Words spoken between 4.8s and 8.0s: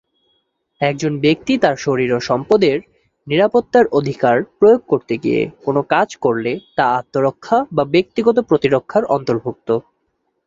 করতে গিয়ে কোনো কাজ করলে তা আত্মরক্ষা বা